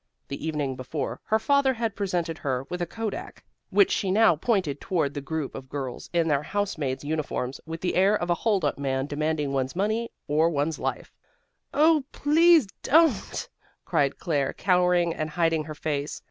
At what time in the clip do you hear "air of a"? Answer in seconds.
7.93-8.33